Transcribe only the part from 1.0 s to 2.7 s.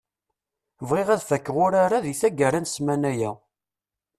ad fakkeɣ urar-a di taggara n